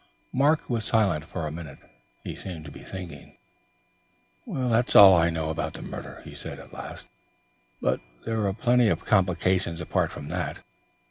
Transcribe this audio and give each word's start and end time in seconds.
Mark 0.33 0.67
was 0.67 0.83
silent 0.83 1.25
for 1.25 1.45
a 1.45 1.51
minute. 1.51 1.77
He 2.23 2.35
seemed 2.35 2.65
to 2.65 2.71
be 2.71 2.83
thinking. 2.83 3.37
"That's 4.47 4.95
all 4.95 5.13
I 5.13 5.29
know 5.29 5.51
about 5.51 5.73
the 5.73 5.83
murder," 5.83 6.23
he 6.23 6.33
said 6.33 6.57
at 6.57 6.73
last, 6.73 7.05
"but 7.83 7.99
there 8.25 8.47
are 8.47 8.53
plenty 8.53 8.89
of 8.89 9.05
complications 9.05 9.79
apart 9.79 10.11
from 10.11 10.27
that. 10.29 10.63